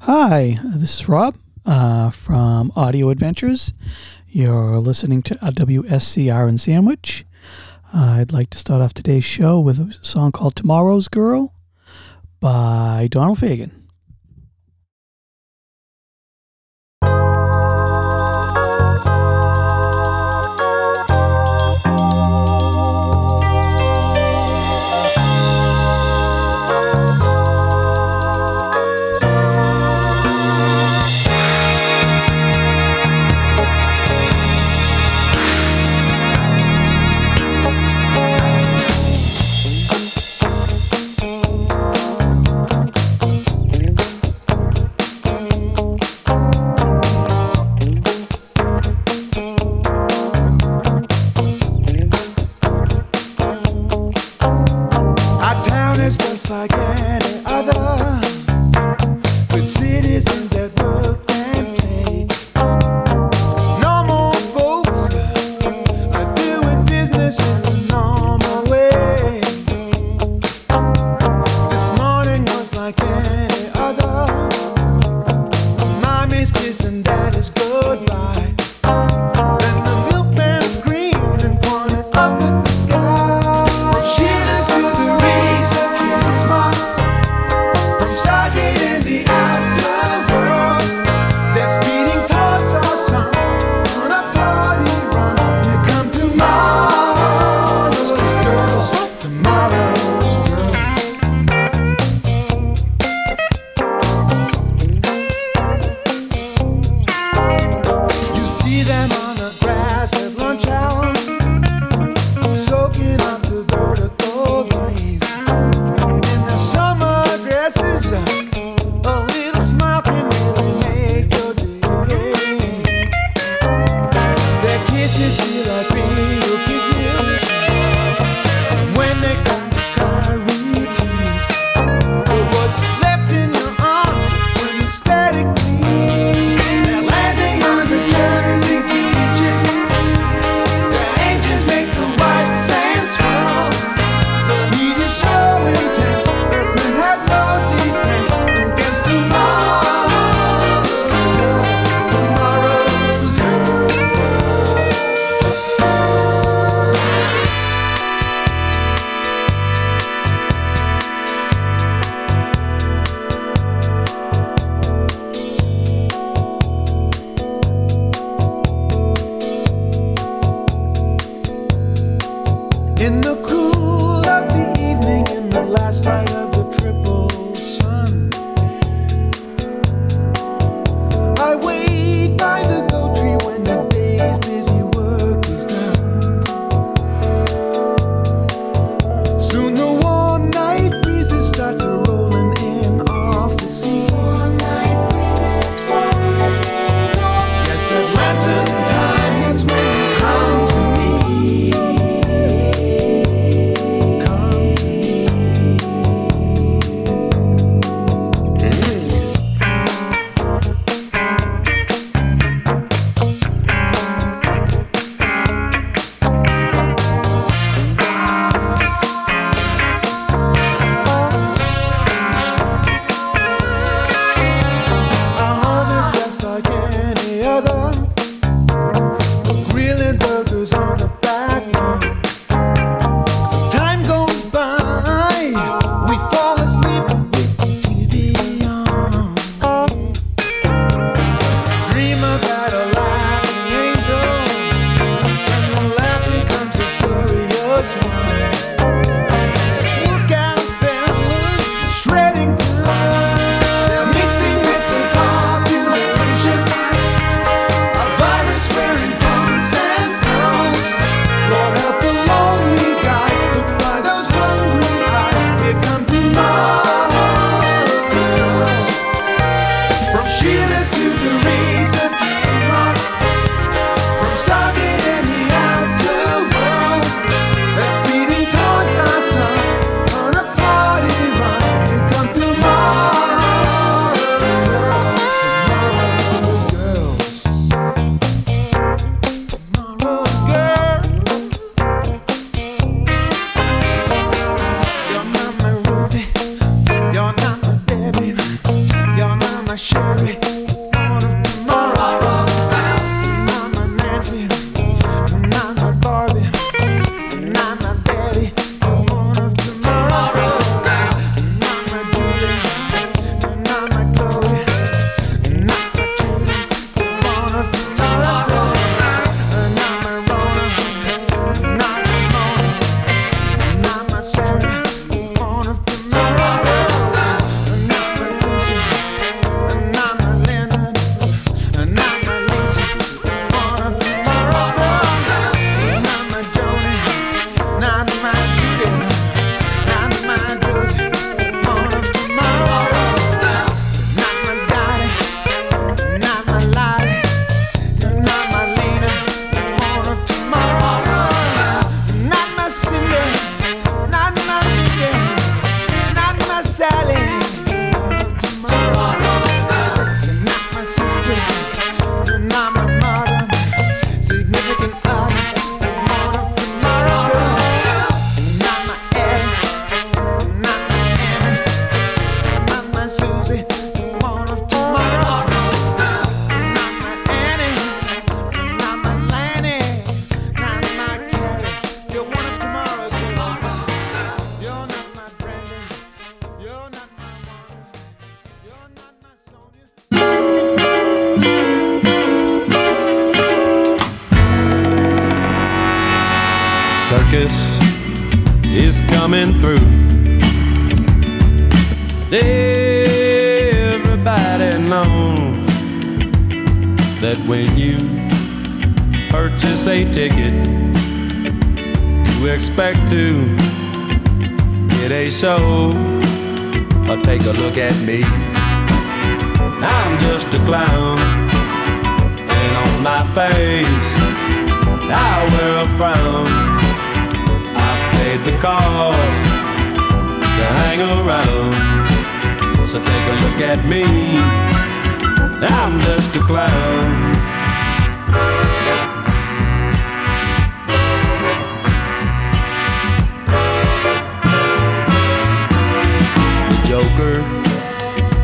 [0.00, 3.72] Hi, this is Rob uh, from Audio Adventures.
[4.28, 7.24] You're listening to WSCR and Sandwich.
[7.92, 11.54] Uh, I'd like to start off today's show with a song called Tomorrow's Girl
[12.40, 13.85] by Donald Fagen.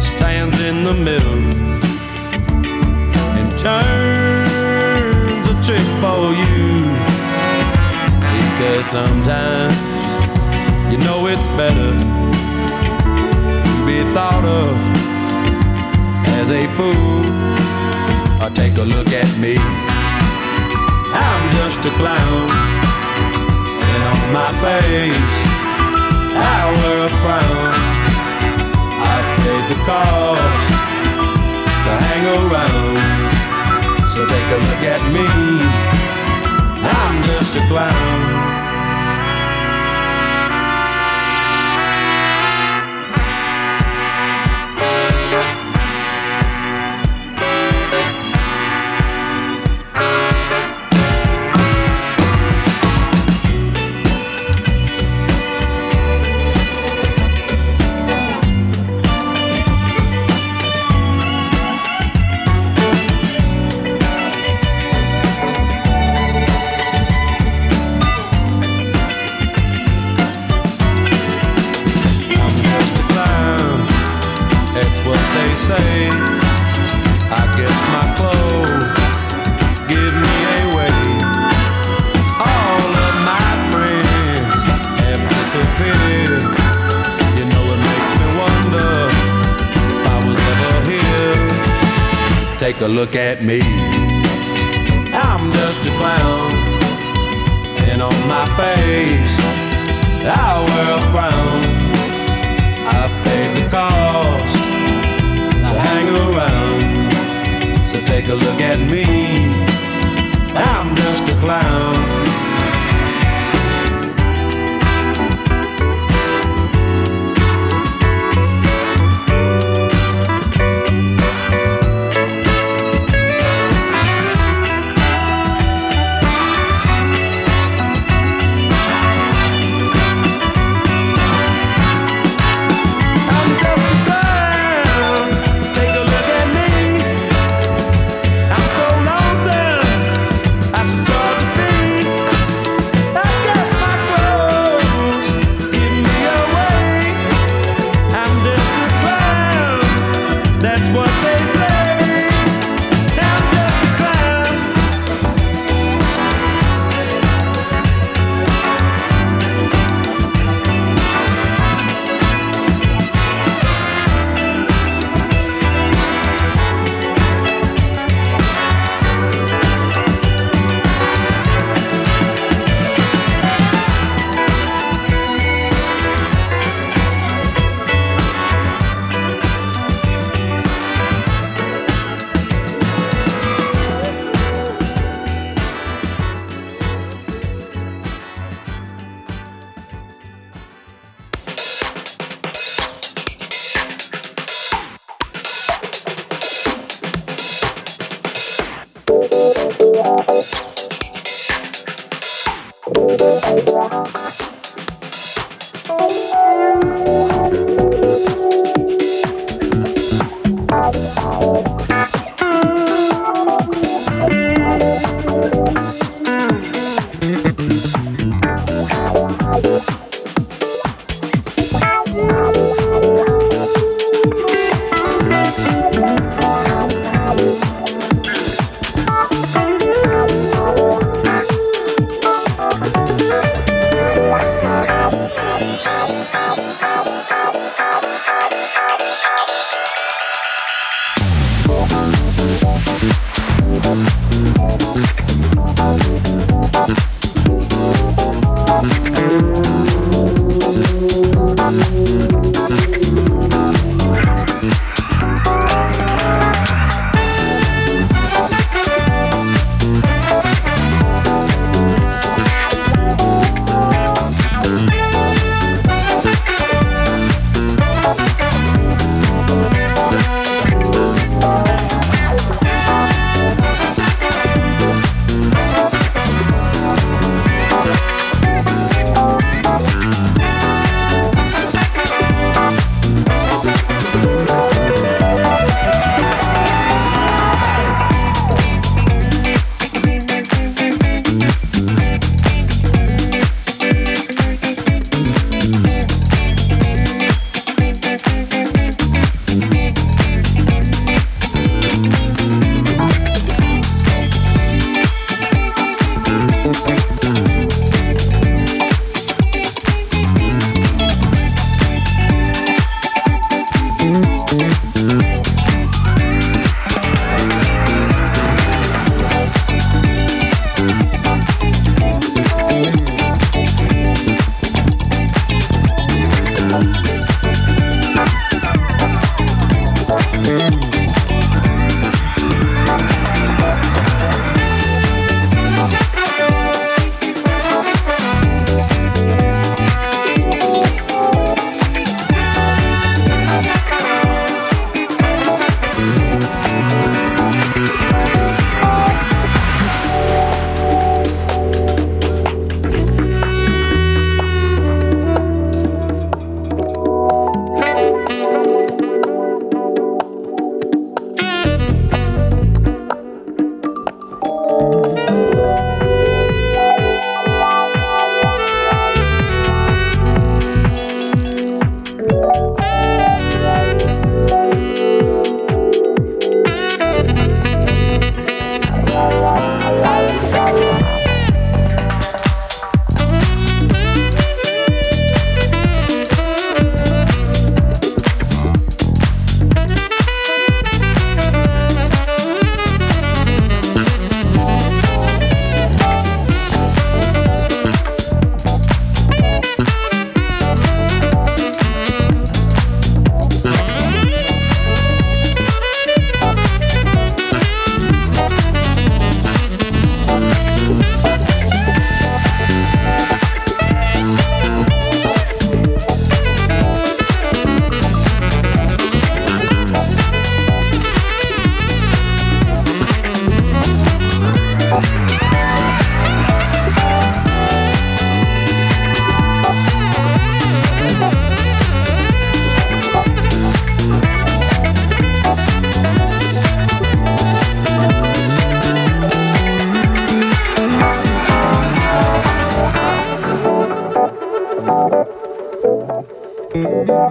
[0.02, 1.44] stands in the middle
[3.38, 6.90] and turns a trick for you.
[8.32, 9.76] Because sometimes
[10.92, 11.92] you know it's better
[13.66, 14.76] to be thought of
[16.40, 17.24] as a fool.
[18.42, 19.56] Or take a look at me.
[21.14, 22.50] I'm just a clown,
[23.90, 25.38] and on my face
[26.34, 27.91] I wear a frown
[29.42, 30.68] paid the cost
[31.84, 34.08] to hang around.
[34.08, 35.26] So take a look at me,
[36.98, 38.71] I'm just a clown.
[93.02, 93.71] look at me.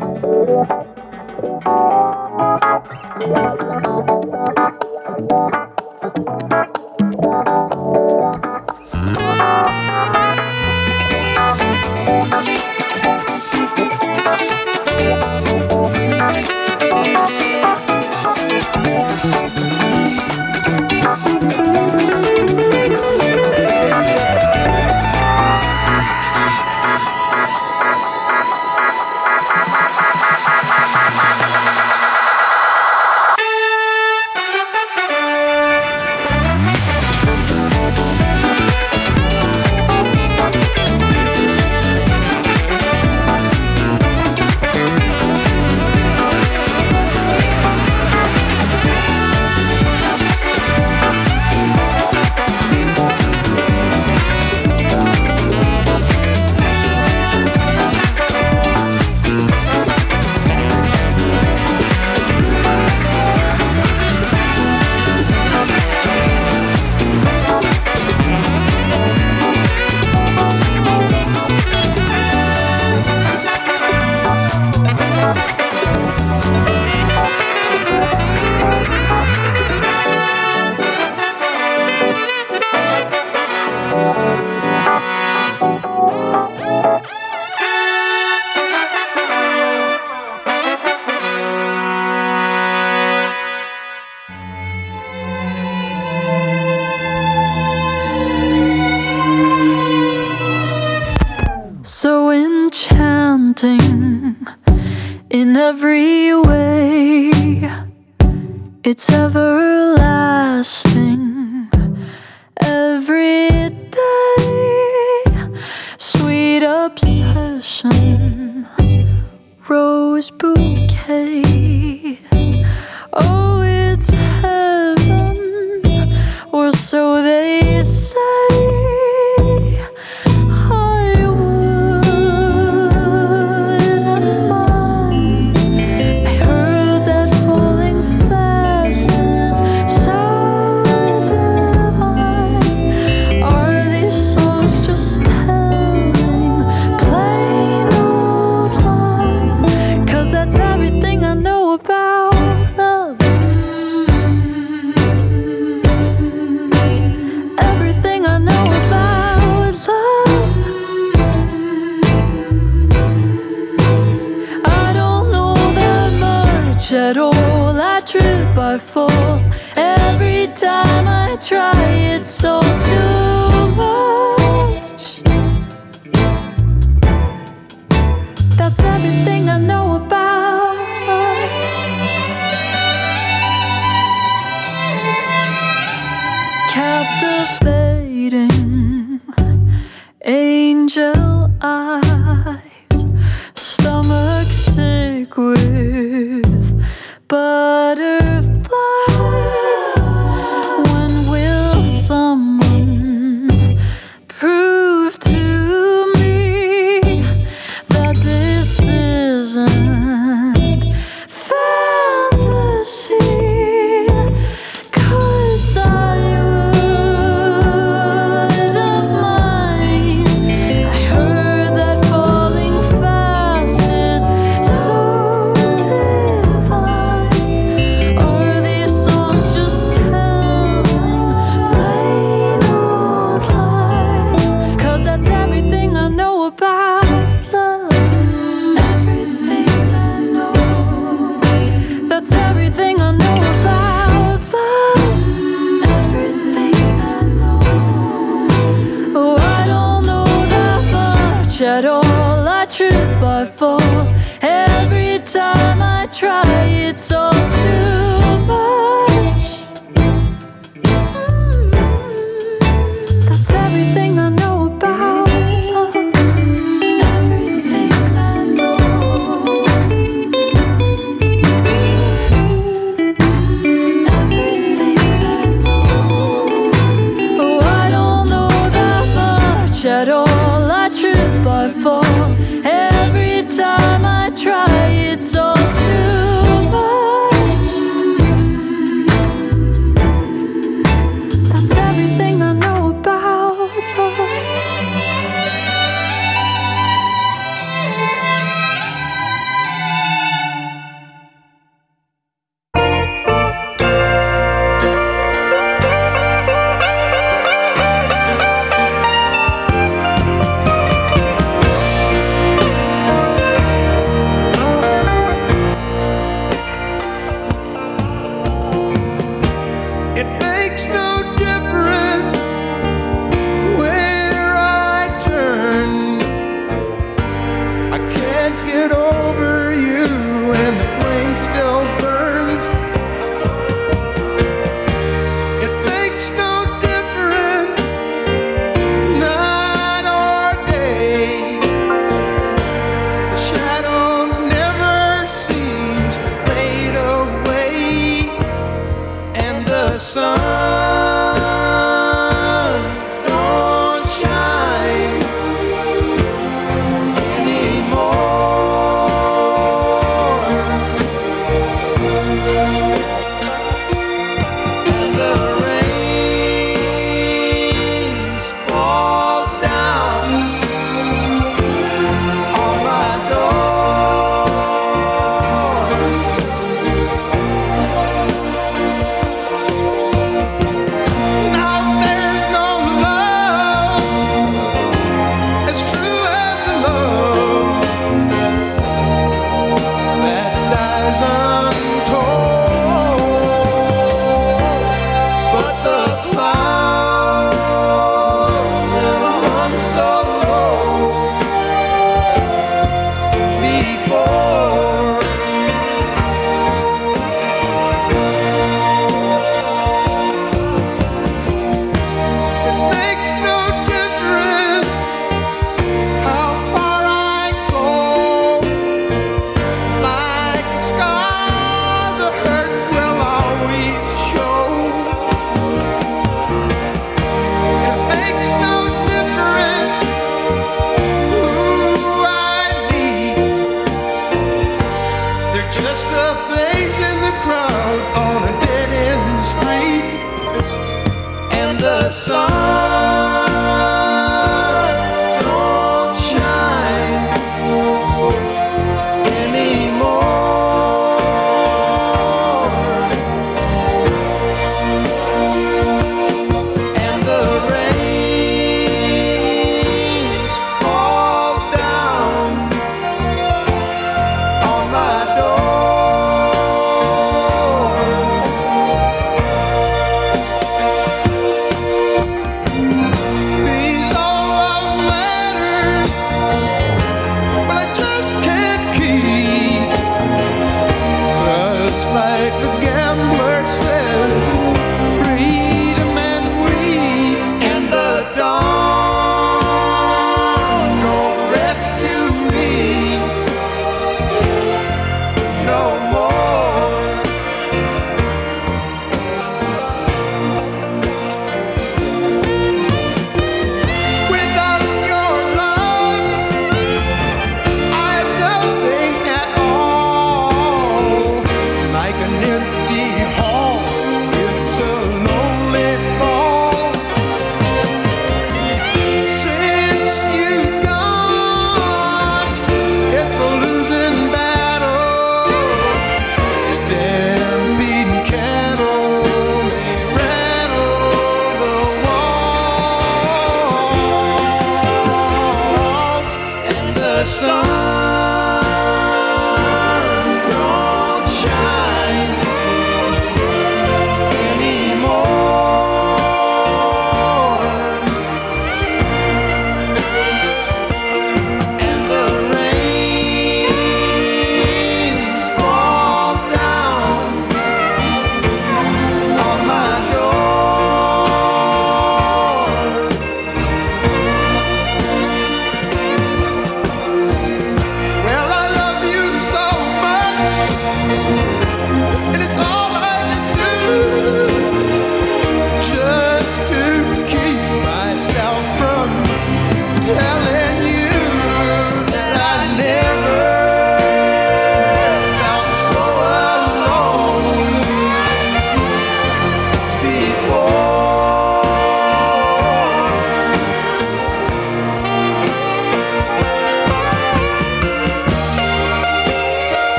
[0.00, 0.80] Thank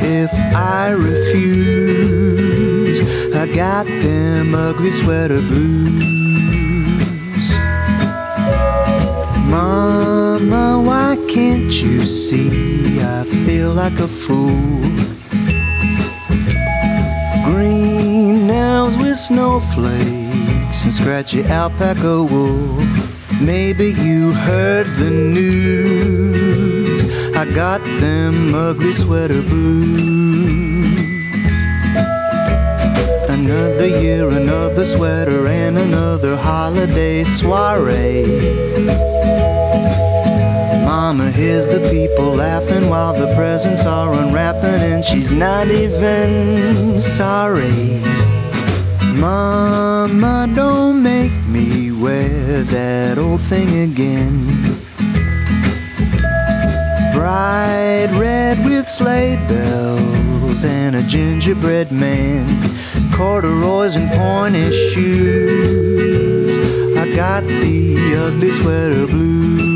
[0.00, 1.38] if I refuse.
[3.34, 6.08] I got them ugly sweater blues.
[9.48, 13.00] Mama, why can't you see?
[13.00, 14.80] I feel like a fool.
[17.44, 22.84] Green nails with snowflakes and scratchy alpaca wool.
[23.40, 26.47] Maybe you heard the news.
[27.38, 30.98] I got them ugly sweater blues.
[33.28, 38.26] Another year, another sweater, and another holiday soiree.
[40.84, 48.00] Mama hears the people laughing while the presents are unwrapping, and she's not even sorry.
[49.14, 54.67] Mama, don't make me wear that old thing again.
[57.28, 62.46] Bright red with sleigh bells and a gingerbread man,
[63.12, 66.56] corduroys and pointy shoes.
[66.96, 69.67] I got the ugly sweater blues.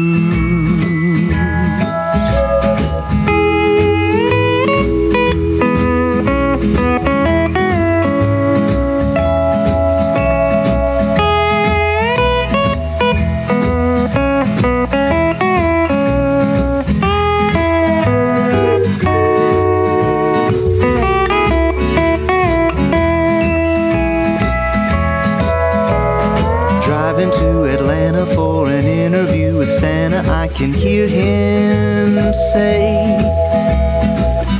[30.62, 32.94] Can hear him say,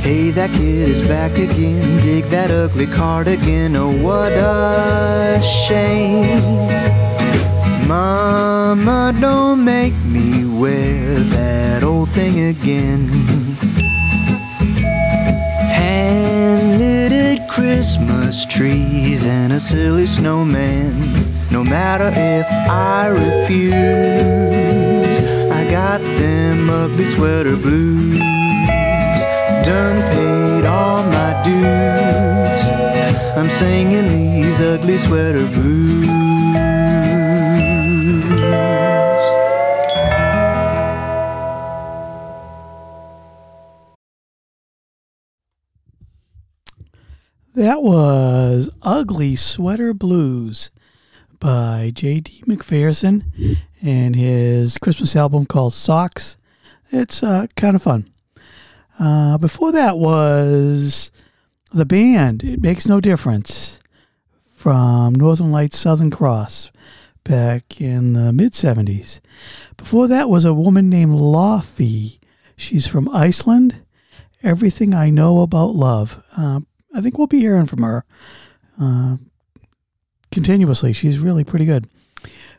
[0.01, 2.01] Hey, that kid is back again.
[2.01, 3.77] Dig that ugly cardigan.
[3.77, 6.67] Oh, what a shame.
[7.87, 13.07] Mama, don't make me wear that old thing again.
[15.79, 20.91] Hand knitted Christmas trees and a silly snowman.
[21.49, 24.72] No matter if I refuse,
[25.97, 28.17] got them ugly sweater blues.
[29.63, 33.37] Done paid all my dues.
[33.37, 36.07] I'm singing these ugly sweater blues.
[47.53, 50.71] That was Ugly Sweater Blues
[51.39, 52.45] by J.D.
[52.47, 53.25] McPherson
[53.83, 56.37] and his Christmas album called Socks.
[56.91, 58.07] It's uh, kind of fun.
[58.97, 61.11] Uh, before that was
[61.71, 63.81] the band, It Makes No Difference,
[64.55, 66.71] from Northern Lights Southern Cross
[67.25, 69.19] back in the mid 70s.
[69.75, 72.19] Before that was a woman named Laufey.
[72.55, 73.81] She's from Iceland.
[74.41, 76.23] Everything I Know About Love.
[76.37, 76.61] Uh,
[76.95, 78.05] I think we'll be hearing from her
[78.79, 79.17] uh,
[80.31, 80.93] continuously.
[80.93, 81.89] She's really pretty good.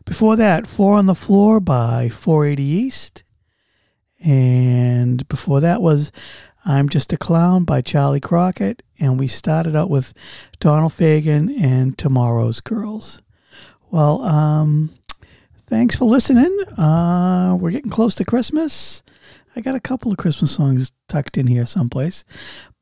[0.05, 3.25] Before that, Four on the Floor by 480 East.
[4.23, 6.12] And before that was
[6.64, 8.83] I'm Just a Clown by Charley Crockett.
[9.01, 10.12] And we started out with
[10.61, 13.21] Donald Fagen and Tomorrow's Girls.
[13.90, 14.95] Well, um,
[15.67, 16.53] thanks for listening.
[16.77, 19.03] Uh, we're getting close to Christmas.
[19.57, 22.25] I got a couple of Christmas songs tucked in here someplace.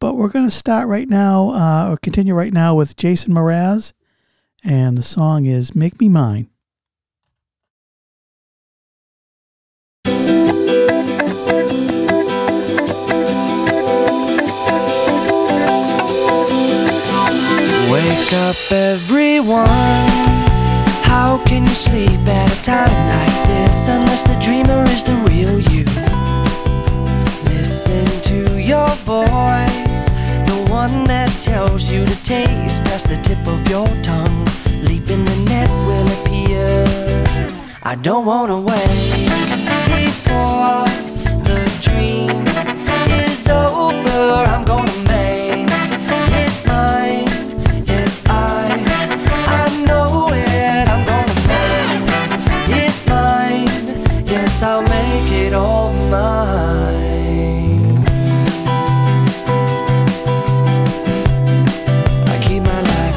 [0.01, 3.93] But we're going to start right now, uh, or continue right now with Jason Mraz.
[4.65, 6.49] And the song is Make Me Mine.
[18.33, 19.69] Wake up, everyone.
[21.05, 25.61] How can you sleep at a time like this unless the dreamer is the real
[25.61, 25.85] you?
[27.55, 30.07] Listen to your voice,
[30.49, 34.47] the one that tells you to taste past the tip of your tongue.
[34.81, 36.87] Leap in the net will appear.
[37.83, 39.29] I don't wanna wait
[40.01, 40.89] before
[41.49, 42.47] the dream
[43.27, 44.47] is over.
[44.53, 44.92] I'm gonna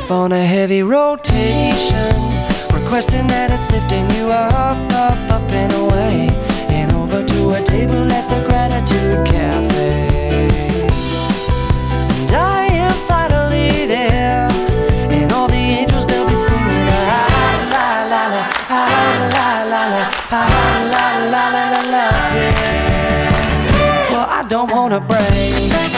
[0.06, 2.16] life on a heavy rotation,
[2.72, 6.30] requesting that it's lifting you up, up, up and away,
[6.70, 10.48] and over to a table at the Gratitude Cafe.
[12.20, 14.48] And I am finally there,
[15.10, 18.86] and all the angels they'll be singing ah, la la la, ah,
[19.36, 20.46] la la la, ah,
[20.94, 22.06] la la la la la.
[22.36, 23.66] Yes.
[24.12, 25.95] Well, I don't wanna break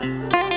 [0.00, 0.47] Música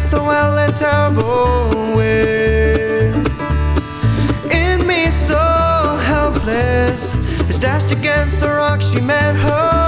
[0.00, 3.28] against the well and terrible wind.
[4.52, 7.16] In me so helpless,
[7.48, 9.79] as dashed against the rock, she met her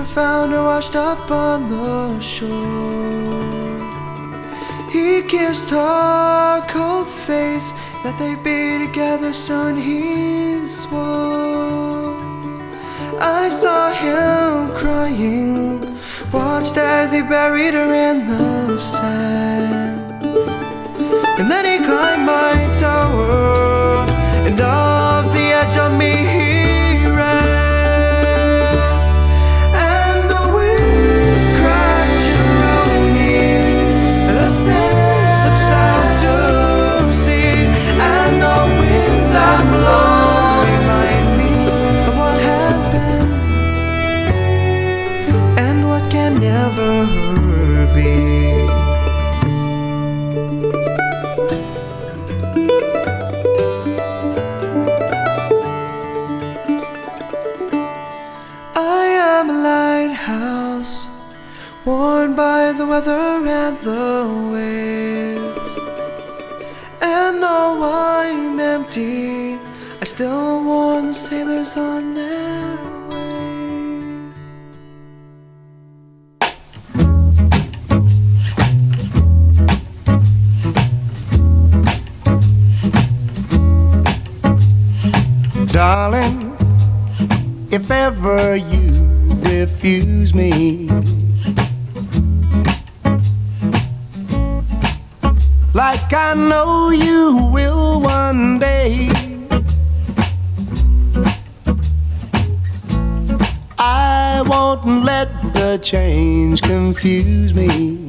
[0.00, 2.50] keeper found her washed up on the shore.
[4.90, 7.72] He kissed her cold face
[8.02, 12.16] that they'd be together soon, he swore.
[13.20, 15.80] I saw him crying,
[16.32, 20.22] watched as he buried her in the sand.
[21.38, 24.06] And then he climbed my tower,
[24.46, 24.89] and off
[63.08, 65.40] and the waves.
[67.00, 69.58] And though I'm empty,
[70.00, 72.76] I still warn the sailors on their
[73.08, 73.30] way.
[85.72, 86.54] Darling,
[87.70, 88.90] if ever you
[89.44, 90.89] refuse me,
[96.22, 99.10] I know you will one day.
[103.78, 108.06] I won't let the change confuse me.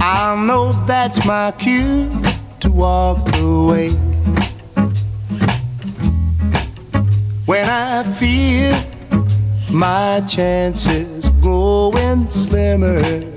[0.00, 2.10] I know that's my cue
[2.60, 3.90] to walk away.
[7.46, 8.74] When I feel
[9.70, 13.33] my chances growing slimmer.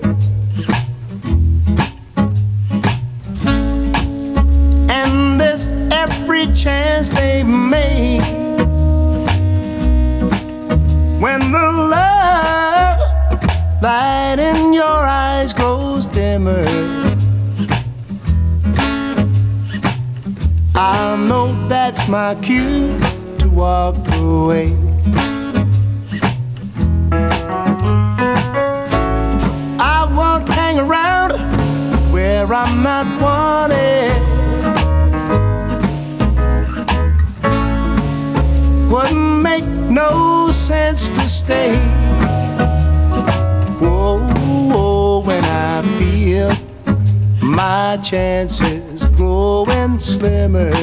[47.87, 50.73] my chances growing slimmer.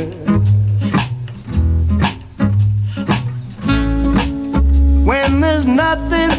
[5.05, 6.31] When there's nothing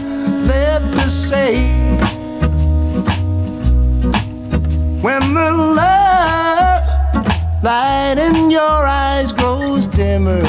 [0.47, 1.69] left to say,
[5.05, 5.51] when the
[5.81, 6.85] love
[7.63, 10.41] light in your eyes grows dimmer,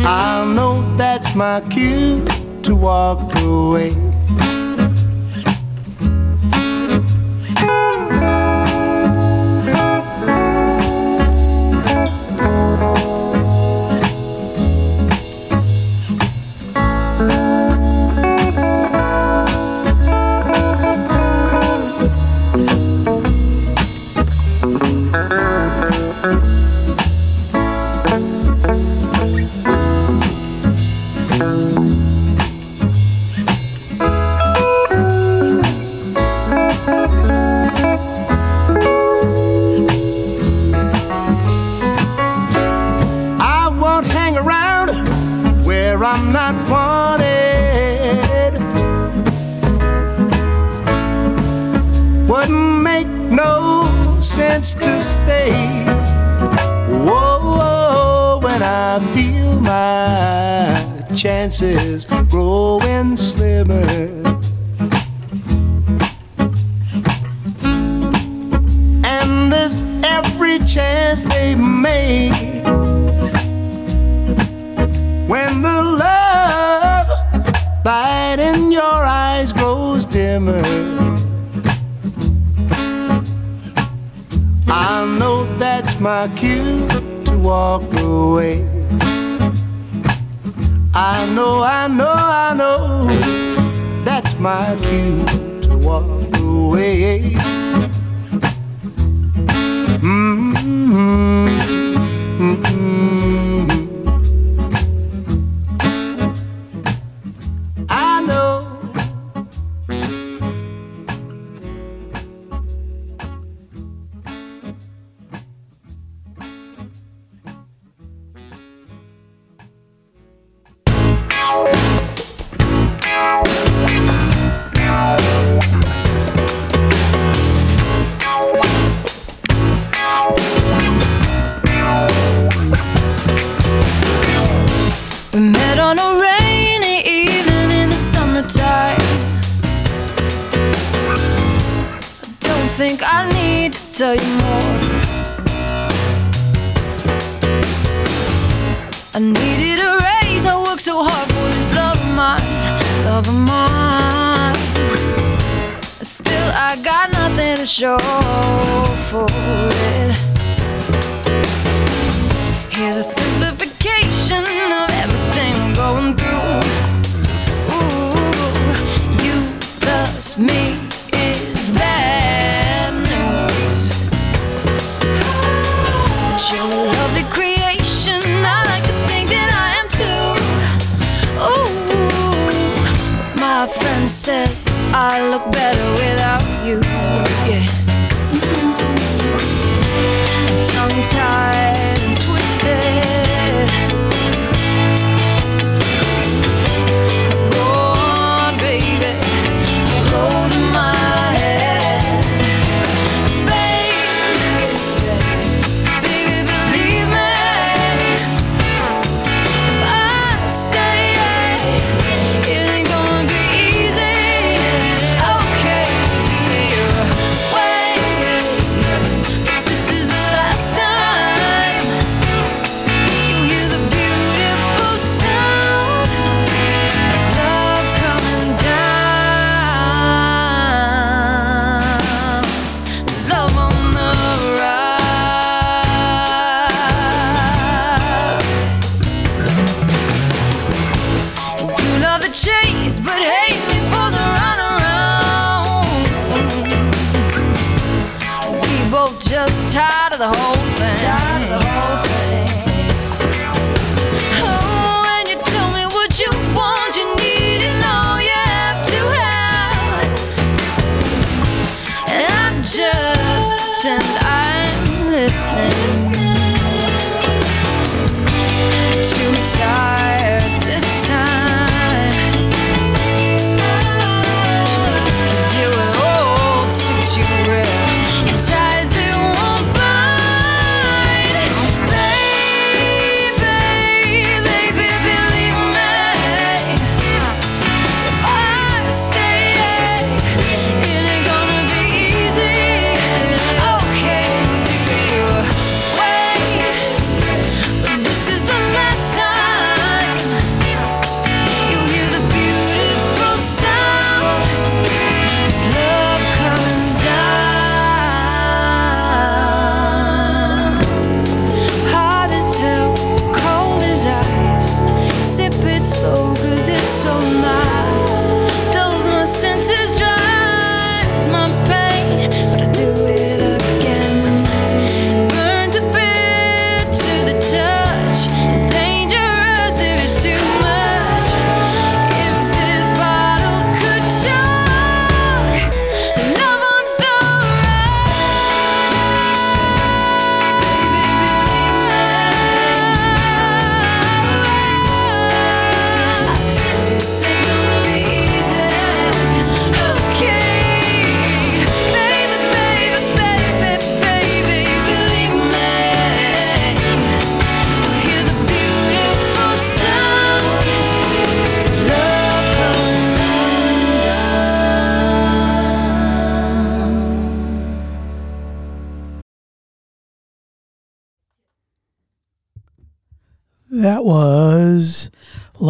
[0.00, 2.24] I know that's my cue
[2.62, 4.05] to walk away.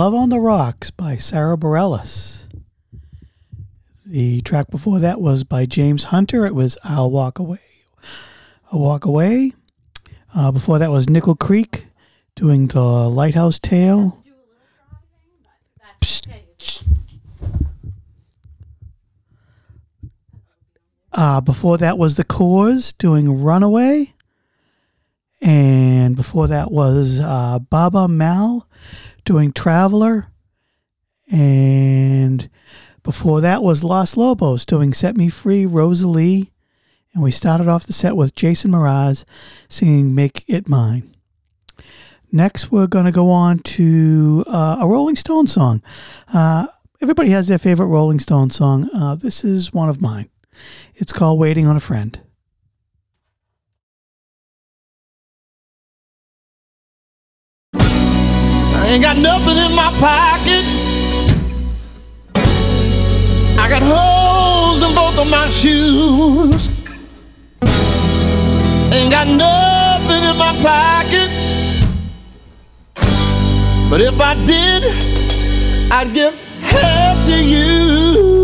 [0.06, 2.46] Love on the Rocks by Sara Bareilles.
[4.04, 6.46] The track before that was by James Hunter.
[6.46, 7.58] It was I'll Walk Away.
[8.70, 9.52] I'll Walk Away.
[10.32, 11.88] Uh, before that was Nickel Creek
[12.36, 14.22] doing the Lighthouse Tale.
[21.12, 24.14] Uh, before that was The Corrs doing Runaway.
[25.42, 28.68] And before that was uh, Baaba Maal
[29.26, 30.28] doing Traveler.
[31.30, 32.48] And
[33.02, 36.52] before that was Los Lobos doing Set Me Free, Rosa Lee.
[37.12, 39.24] And we started off the set with Jason Mraz
[39.68, 41.12] singing Make It Mine.
[42.32, 45.82] Next, we're going to go on to uh, a Rolling Stone song.
[46.32, 46.66] Uh,
[47.00, 48.90] everybody has their favorite Rolling Stone song.
[48.94, 50.28] Uh, this is one of mine.
[50.94, 52.20] It's called Waiting on a Friend.
[58.86, 60.64] Ain't got nothing in my pocket.
[63.58, 66.68] I got holes in both of my shoes.
[68.94, 71.30] Ain't got nothing in my pocket.
[73.90, 74.84] But if I did,
[75.90, 78.35] I'd give half to you.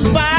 [0.00, 0.37] The bayou.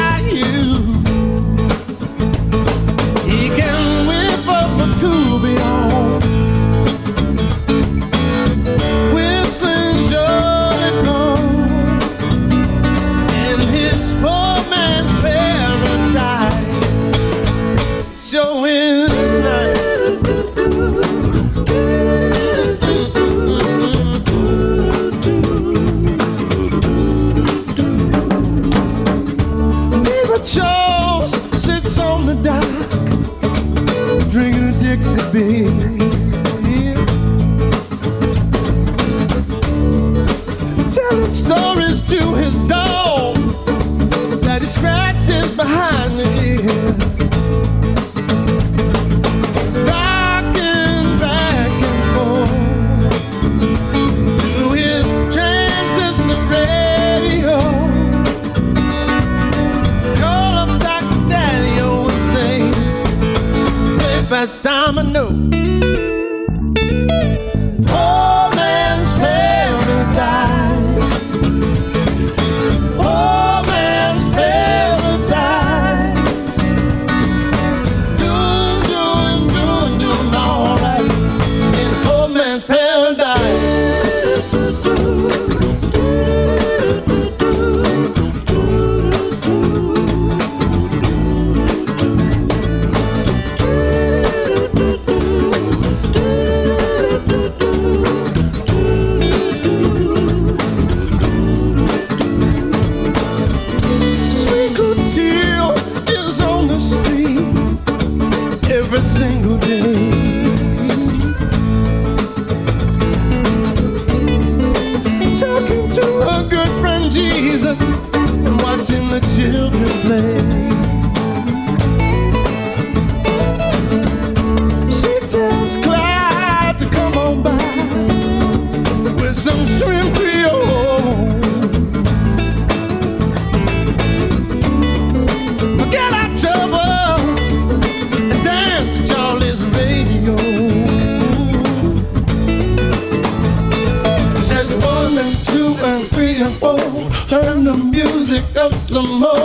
[35.39, 35.88] A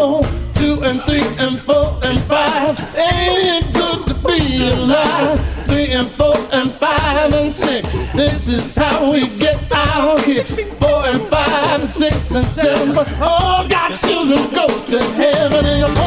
[0.05, 0.23] four,
[0.55, 2.79] two and three and four and five.
[2.95, 5.41] Ain't it good to be alive?
[5.67, 7.95] Three and four and five and six.
[8.13, 10.53] This is how we get our kicks.
[10.83, 12.91] Four and five and six and seven.
[12.91, 13.65] Oh, but all
[14.07, 16.04] children go to heaven in a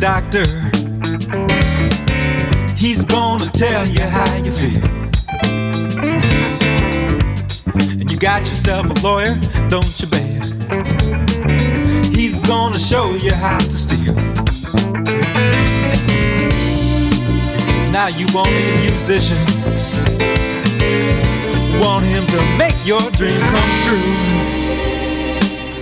[0.00, 0.44] doctor.
[2.76, 4.82] He's gonna tell you how you feel.
[7.74, 9.34] And you got yourself a lawyer,
[9.68, 10.44] don't you, babe?
[12.14, 14.14] He's gonna show you how to steal.
[17.90, 19.38] Now you want a musician.
[21.80, 24.02] Want him to make your dream come true.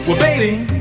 [0.06, 0.73] Well, baby.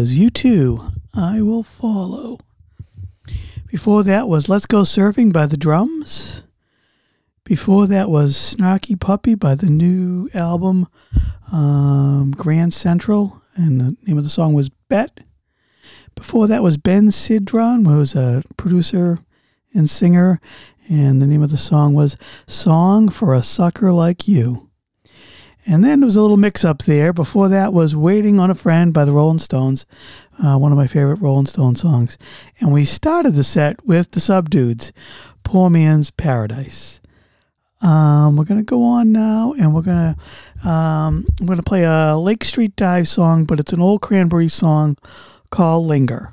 [0.00, 2.38] was U2, I Will Follow.
[3.66, 6.42] Before that was Let's Go Surfing by The Drums.
[7.44, 10.88] Before that was Snarky Puppy by the new album
[11.52, 15.20] um, Grand Central, and the name of the song was Bet.
[16.14, 19.18] Before that was Ben Sidran, who was a producer
[19.74, 20.40] and singer,
[20.88, 22.16] and the name of the song was
[22.46, 24.69] Song for a Sucker Like You.
[25.70, 27.12] And then there was a little mix up there.
[27.12, 29.86] Before that was Waiting on a Friend by the Rolling Stones,
[30.44, 32.18] uh, one of my favorite Rolling Stone songs.
[32.58, 34.90] And we started the set with the Subdudes,
[35.44, 37.00] Poor Man's Paradise.
[37.82, 40.16] Um, we're gonna go on now, and we're gonna
[40.64, 44.98] um, I'm gonna play a Lake Street Dive song, but it's an old Cranberry song
[45.50, 46.32] called "Linger."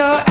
[0.00, 0.29] Your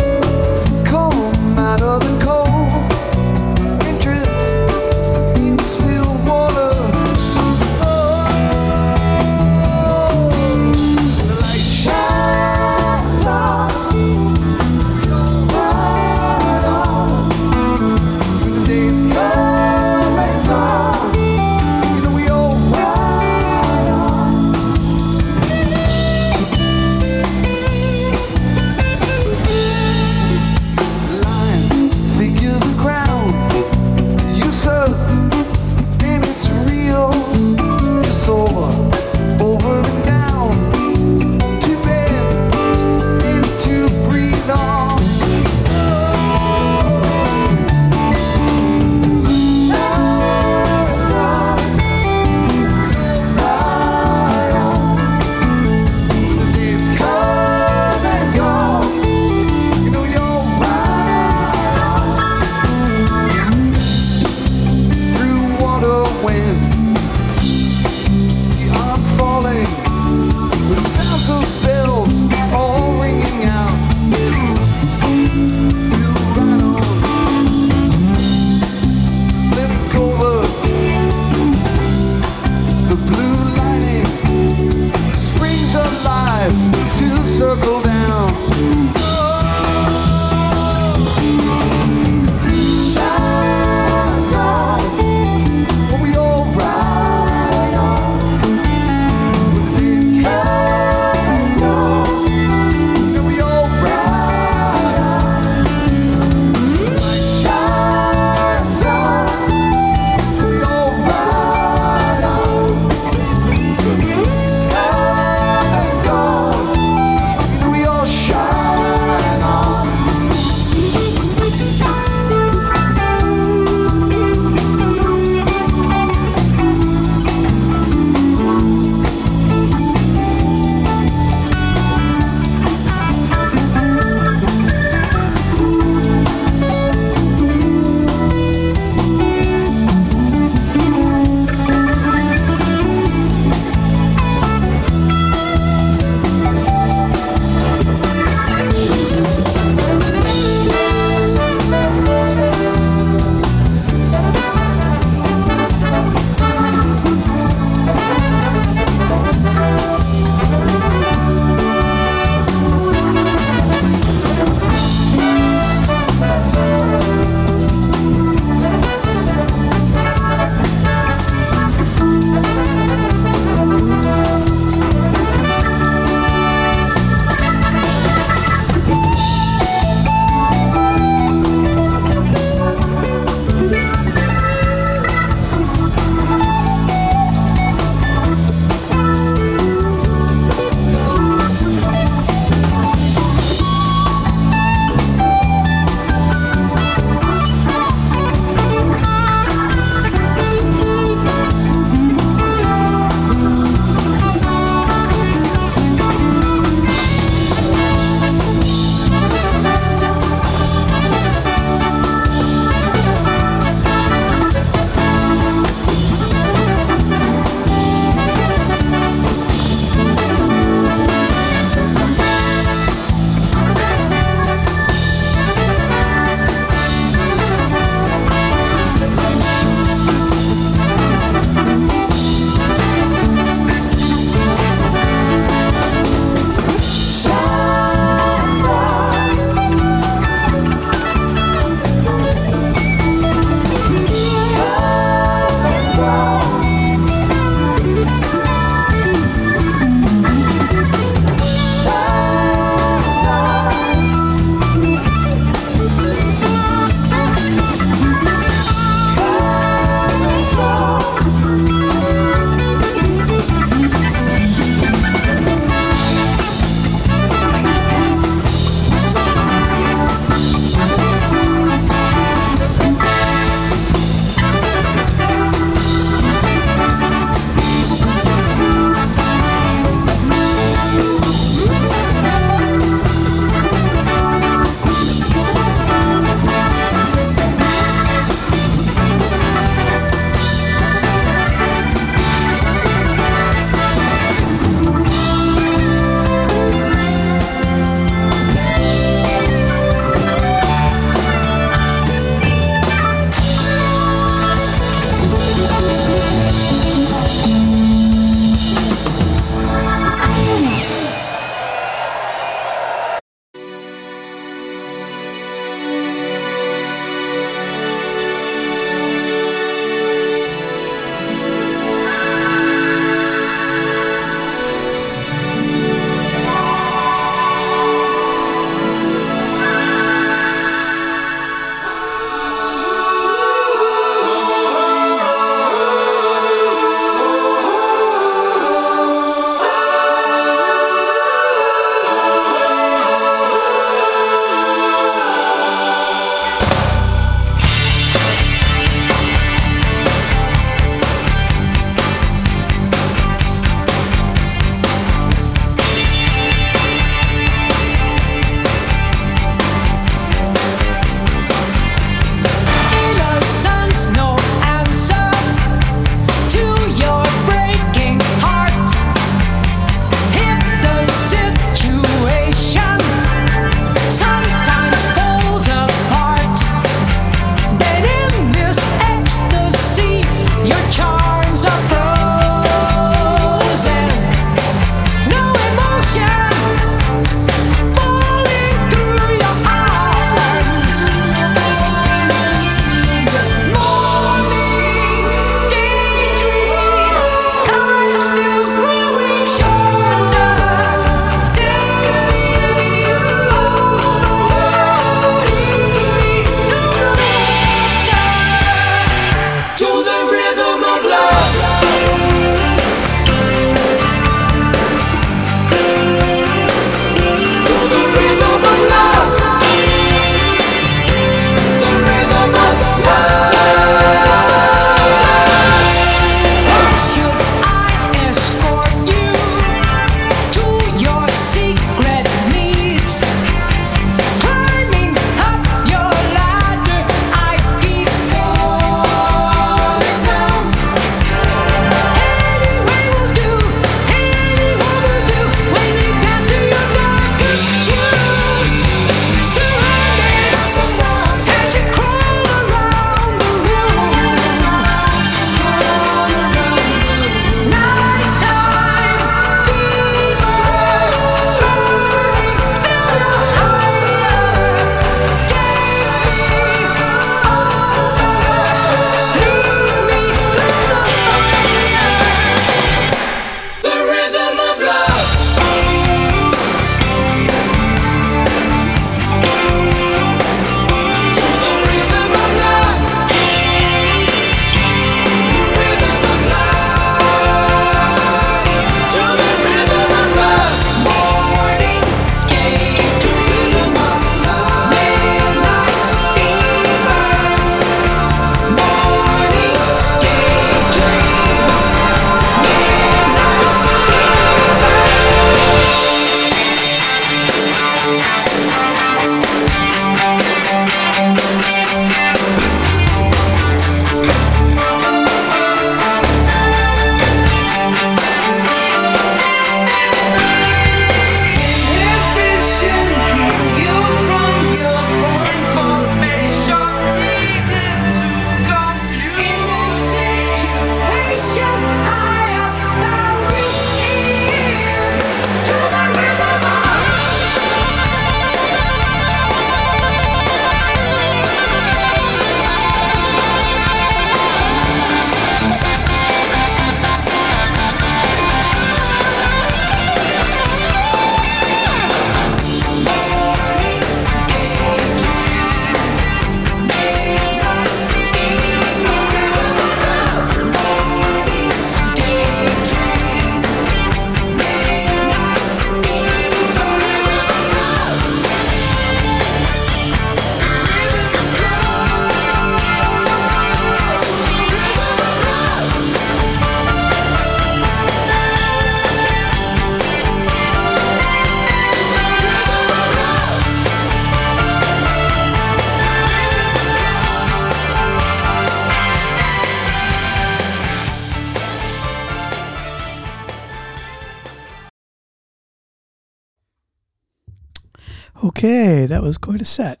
[599.72, 600.00] set.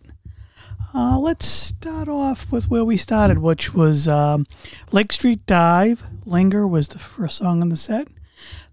[0.94, 4.44] Uh, let's start off with where we started, which was um,
[4.90, 6.02] Lake Street Dive.
[6.26, 8.08] Linger was the first song on the set.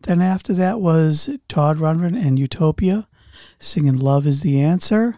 [0.01, 3.07] Then after that was Todd Rundgren and Utopia
[3.59, 5.17] singing Love is the Answer.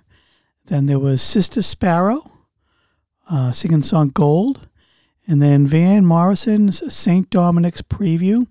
[0.65, 2.31] Then there was Sister Sparrow
[3.29, 4.67] uh, singing song Gold.
[5.27, 7.29] And then Van Morrison's St.
[7.29, 8.47] Dominic's Preview.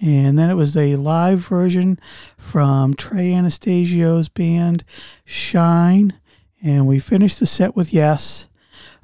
[0.00, 1.98] And then it was a live version
[2.36, 4.84] from Trey Anastasio's band
[5.24, 6.19] Shine.
[6.62, 8.48] And we finished the set with Yes,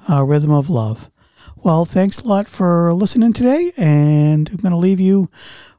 [0.09, 1.09] uh, Rhythm of Love.
[1.55, 3.71] Well, thanks a lot for listening today.
[3.77, 5.29] And I'm going to leave you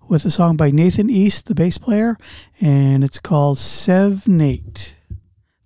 [0.09, 2.17] with a song by Nathan East, the bass player.
[2.61, 4.97] And it's called Sevenate.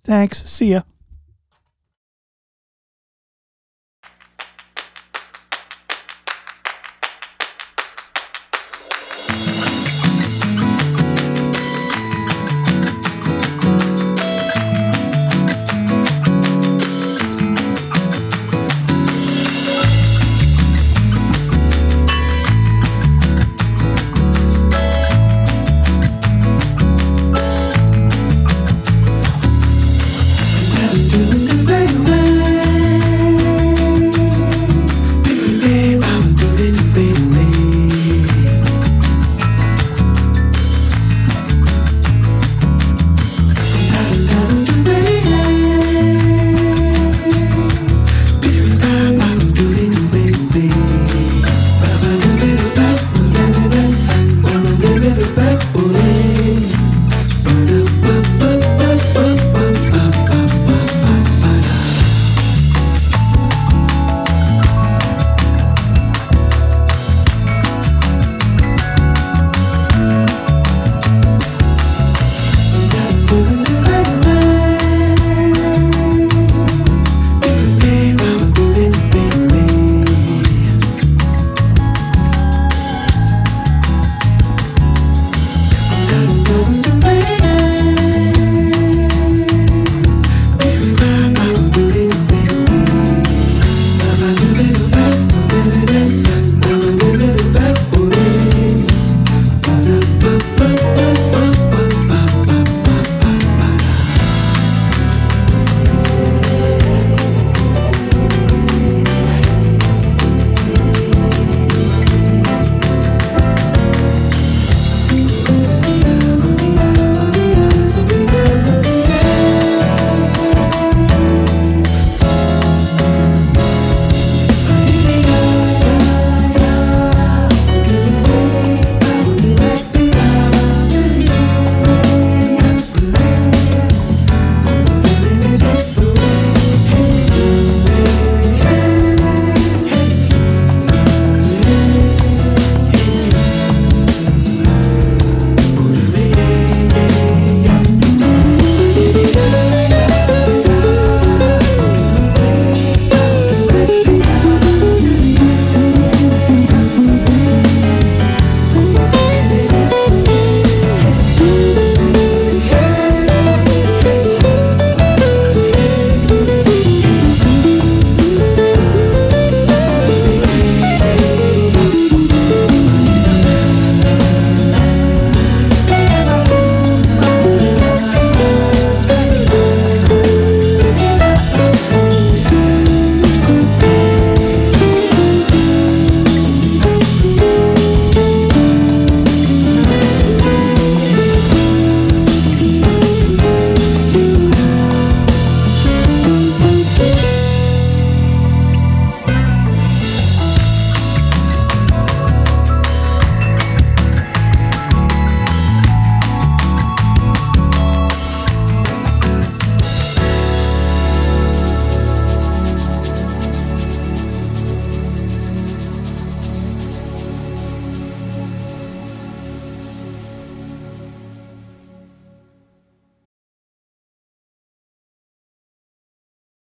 [0.03, 0.43] Thanks.
[0.49, 0.81] See ya.